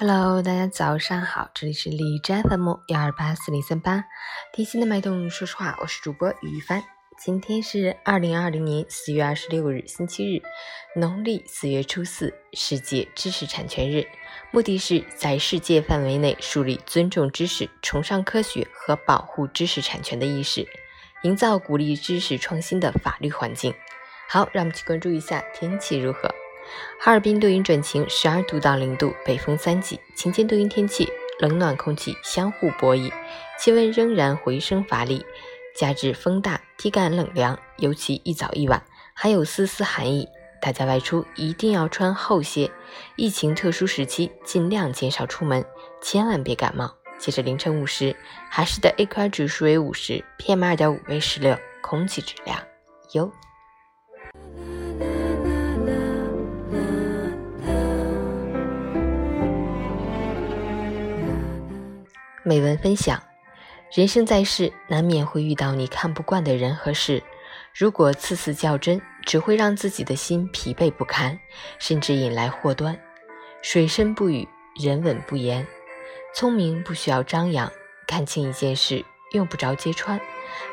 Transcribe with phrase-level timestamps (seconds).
[0.00, 4.04] Hello，大家早上好，这里是李斋 FM 幺二八四零三八，
[4.52, 5.28] 贴心的脉动。
[5.28, 6.84] 说实话，我是主播于帆。
[7.18, 10.40] 今天是二零二零年四月二十六日，星期日，
[10.94, 14.06] 农历四月初四，世界知识产权日。
[14.52, 20.64] 目的是在世界范围内树立尊重知识、崇尚科学和保护知识产权的意识，
[21.24, 23.74] 营造鼓励知识创新的法律环境。
[24.28, 26.32] 好，让我们去关注一下天气如何。
[27.00, 31.08] 哈尔滨多云转晴，十二度到零度，北风三级，晴间多云天气，
[31.40, 33.12] 冷暖空气相互博弈，
[33.58, 35.24] 气温仍然回升乏力。
[35.76, 38.82] 加之风大，体感冷凉，尤其一早一晚
[39.14, 40.28] 还有丝丝寒意。
[40.60, 42.68] 大家外出一定要穿厚些。
[43.14, 45.64] 疫情特殊时期，尽量减少出门，
[46.02, 46.92] 千万别感冒。
[47.16, 48.16] 截至凌晨五时，
[48.50, 52.60] 海市的 AQI 指数为五十，PM 二点五为十六，空气质量
[53.12, 53.30] 优。
[62.48, 63.22] 美文分享：
[63.92, 67.22] 人生在世，难免会遇到你看不惯的人和事。
[67.74, 71.38] 如果次次较真，只会让自己的心疲惫不堪，
[71.78, 72.98] 甚至引来祸端。
[73.60, 74.48] 水深不语，
[74.82, 75.66] 人稳不言。
[76.34, 77.70] 聪明不需要张扬，
[78.06, 80.18] 看清一件事用不着揭穿，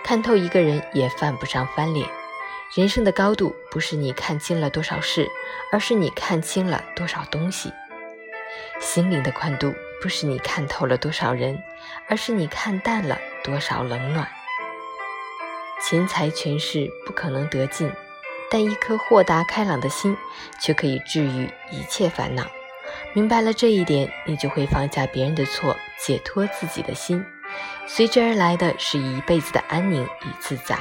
[0.01, 2.09] 看透一个人也犯不上翻脸。
[2.73, 5.29] 人生的高度不是你看清了多少事，
[5.73, 7.69] 而是你看清了多少东西。
[8.95, 9.75] 心灵的宽度。
[10.01, 11.61] 不是你看透了多少人，
[12.07, 14.25] 而是你看淡了多少冷暖。
[15.81, 17.91] 钱财权势不可能得尽，
[18.49, 20.15] 但一颗豁达开朗的心
[20.61, 22.45] 却可以治愈一切烦恼。
[23.11, 27.21] 明白了这一点，你就会放下别人的错，解脱自己的心，
[27.85, 30.77] 随之而来的是一辈子的安宁与自在。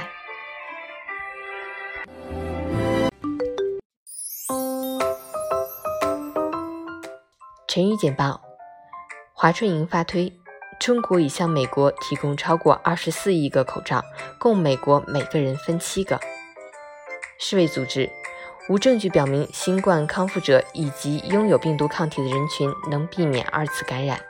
[7.75, 8.39] 成语简报。
[9.33, 10.31] 华春莹发推：
[10.79, 14.01] 中国已向美国提供超过二十四亿个口罩，
[14.39, 16.17] 供美国每个人分七个。
[17.37, 18.09] 世卫组织：
[18.69, 24.21] 无证据表明新冠康复者以及拥有病毒抗体的人群能避免二次感染。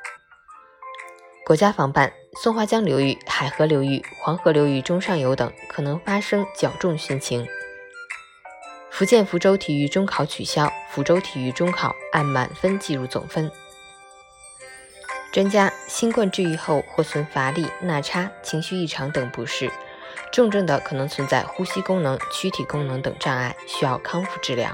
[1.46, 7.46] 国家防办：松花江流域、海河流域、黄河流域中上游等可能发生较重汛情。
[8.98, 13.52] 福建福州体育中考取消，福州体育中考按满分计入总分。
[15.34, 19.70] 专家：新冠治愈后或存乏力、纳差、情绪异常等不适，
[20.32, 24.74] 重症的可能存在呼吸功能、躯体功能等障碍，需要康复治疗。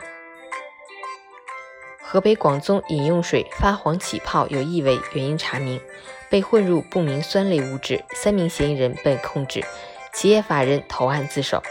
[2.00, 5.82] 河北广宗饮用水发黄起泡有异味，原因查明，
[6.30, 9.66] 被混入不明酸类物质，三名嫌疑人被控制，
[10.14, 11.64] 企业法人投案自首。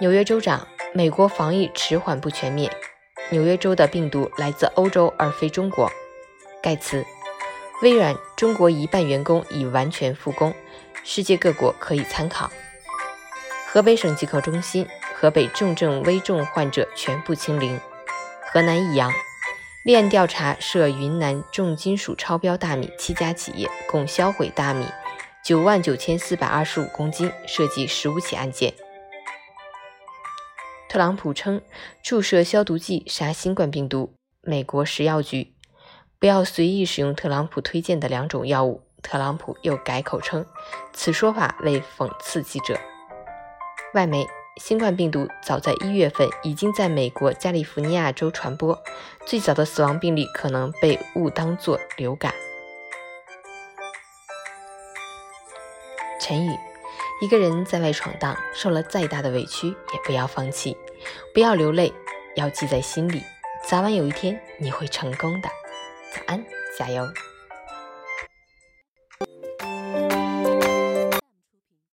[0.00, 2.72] 纽约州长：美国防疫迟缓不全面，
[3.28, 5.92] 纽约州的病毒来自欧洲而非中国。
[6.62, 7.04] 盖茨，
[7.82, 10.54] 微软中国一半员工已完全复工，
[11.04, 12.50] 世界各国可以参考。
[13.66, 17.78] 河北省疾控中心，河北重症危重患者全部清零。
[18.50, 19.12] 河南益阳，
[19.84, 24.86] 立案调查涉云南重金属超标大米七家企业，共销毁大米
[25.44, 28.72] 九万九千四百二十五公斤，涉及十五起案件。
[30.90, 31.62] 特朗普称
[32.02, 34.12] 注射消毒剂杀新冠病毒，
[34.42, 35.54] 美国食药局。
[36.18, 38.82] 不要随意使用特朗普推荐的两种药物。
[39.00, 40.44] 特朗普又改口称，
[40.92, 42.76] 此说法为讽刺记者。
[43.94, 44.26] 外媒：
[44.60, 48.76] 新冠病毒早在一月份已经在美国加利福尼亚州传播，
[49.24, 52.34] 最早的死亡病例可能被误当作流感。
[56.20, 56.50] 陈宇：
[57.20, 60.76] 一个人在外闯荡，受了再大的委屈也不要放弃，
[61.32, 61.92] 不要流泪，
[62.36, 63.22] 要记在心里，
[63.68, 65.48] 早晚有一天你会成功的。
[66.14, 66.44] 早安，
[66.78, 67.04] 加油！